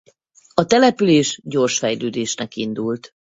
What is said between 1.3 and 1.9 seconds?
gyors